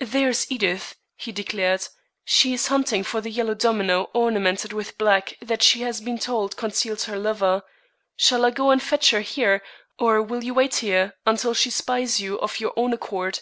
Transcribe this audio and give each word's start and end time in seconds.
"There 0.00 0.28
is 0.30 0.50
Edith!" 0.50 0.96
he 1.14 1.30
declared. 1.30 1.86
"She 2.24 2.52
is 2.54 2.66
hunting 2.66 3.04
for 3.04 3.20
the 3.20 3.30
yellow 3.30 3.54
domino 3.54 4.10
ornamented 4.12 4.72
with 4.72 4.98
black 4.98 5.36
that 5.40 5.62
she 5.62 5.82
has 5.82 6.00
been 6.00 6.18
told 6.18 6.56
conceals 6.56 7.04
her 7.04 7.16
lover. 7.16 7.62
Shall 8.16 8.44
I 8.44 8.50
go 8.50 8.72
and 8.72 8.82
fetch 8.82 9.12
her 9.12 9.20
here, 9.20 9.62
or 9.96 10.20
will 10.22 10.42
you 10.42 10.54
wait 10.54 10.82
until 11.24 11.54
she 11.54 11.70
spies 11.70 12.20
you 12.20 12.36
of 12.40 12.56
her 12.56 12.76
own 12.76 12.92
accord?" 12.92 13.38